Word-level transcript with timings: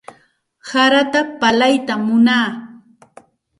Salata 0.69 1.19
pallaytam 1.39 2.01
munaa. 2.07 2.47